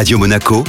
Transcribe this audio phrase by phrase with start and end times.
[0.00, 0.64] Radio Monaco,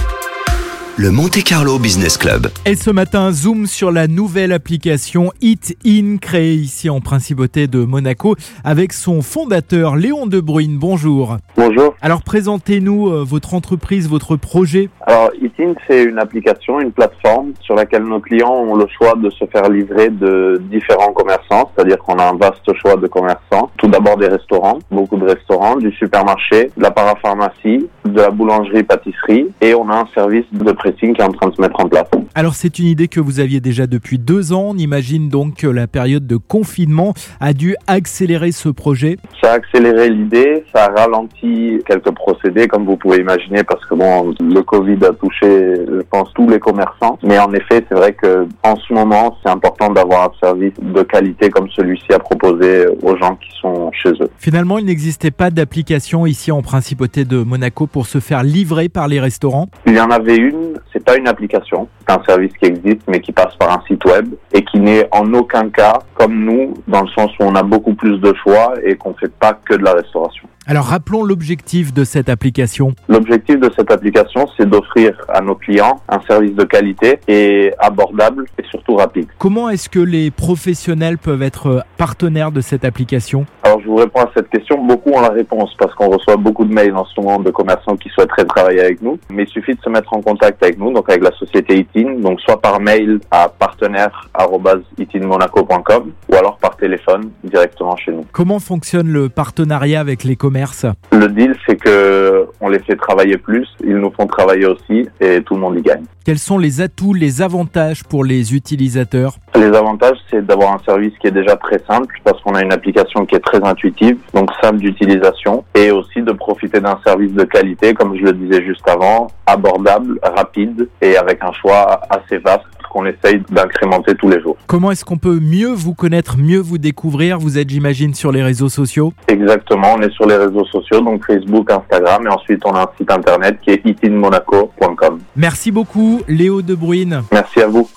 [0.97, 2.49] le Monte Carlo Business Club.
[2.65, 7.85] Et ce matin, zoom sur la nouvelle application Eat In, créée ici en Principauté de
[7.85, 10.77] Monaco, avec son fondateur Léon De Bruyne.
[10.77, 11.37] Bonjour.
[11.55, 11.95] Bonjour.
[12.01, 14.89] Alors présentez-nous euh, votre entreprise, votre projet.
[15.11, 19.29] Alors, Eatin, c'est une application, une plateforme sur laquelle nos clients ont le choix de
[19.29, 23.69] se faire livrer de différents commerçants, c'est-à-dire qu'on a un vaste choix de commerçants.
[23.75, 29.47] Tout d'abord des restaurants, beaucoup de restaurants, du supermarché, de la parapharmacie, de la boulangerie-pâtisserie,
[29.59, 31.89] et on a un service de pressing qui est en train de se mettre en
[31.89, 32.07] place.
[32.33, 34.67] Alors c'est une idée que vous aviez déjà depuis deux ans.
[34.69, 39.17] On imagine donc que la période de confinement a dû accélérer ce projet.
[39.43, 43.95] Ça a accéléré l'idée, ça a ralenti quelques procédés, comme vous pouvez imaginer, parce que
[43.95, 47.17] bon, le Covid a touché, je pense, tous les commerçants.
[47.23, 51.01] Mais en effet, c'est vrai que en ce moment, c'est important d'avoir un service de
[51.03, 54.29] qualité comme celui-ci à proposer aux gens qui sont chez eux.
[54.37, 59.07] Finalement, il n'existait pas d'application ici en Principauté de Monaco pour se faire livrer par
[59.07, 59.67] les restaurants.
[59.85, 63.19] Il y en avait une, c'est pas une application, c'est un service qui existe mais
[63.19, 67.01] qui passe par un site web et qui n'est en aucun cas comme nous, dans
[67.01, 69.83] le sens où on a beaucoup plus de choix et qu'on fait pas que de
[69.83, 70.47] la restauration.
[70.67, 72.93] Alors rappelons l'objectif de cette application.
[73.09, 78.45] L'objectif de cette application, c'est d'offrir à nos clients un service de qualité et abordable
[78.59, 79.25] et surtout rapide.
[79.39, 83.47] Comment est-ce que les professionnels peuvent être partenaires de cette application?
[83.63, 84.83] Alors je vous réponds à cette question.
[84.83, 87.95] Beaucoup ont la réponse parce qu'on reçoit beaucoup de mails en ce moment de commerçants
[87.95, 89.17] qui souhaiteraient travailler avec nous.
[89.31, 92.19] Mais il suffit de se mettre en contact avec nous, donc avec la société ITIN,
[92.19, 98.23] donc soit par mail à partenaire@itinmonaco.com ou alors par téléphone directement chez nous.
[98.31, 100.85] Comment fonctionne le partenariat avec les commerces?
[101.11, 105.41] Le deal, c'est que on les fait travailler plus, ils nous font travailler aussi et
[105.41, 106.03] tout le monde y gagne.
[106.23, 109.35] Quels sont les atouts, les avantages pour les utilisateurs?
[109.55, 112.71] Les avantages, c'est d'avoir un service qui est déjà très simple parce qu'on a une
[112.71, 117.43] application qui est très intuitive, donc simple d'utilisation, et aussi de profiter d'un service de
[117.43, 122.65] qualité, comme je le disais juste avant, abordable, rapide et avec un choix assez vaste
[122.91, 124.57] qu'on essaye d'incrémenter tous les jours.
[124.67, 127.39] Comment est-ce qu'on peut mieux vous connaître, mieux vous découvrir?
[127.39, 129.13] Vous êtes, j'imagine, sur les réseaux sociaux?
[129.27, 132.89] Exactement, on est sur les réseaux sociaux, donc Facebook, Instagram, et ensuite on a un
[132.97, 135.19] site internet qui est itinmonaco.com.
[135.35, 137.23] Merci beaucoup, Léo De Bruyne.
[137.31, 137.89] Merci à vous.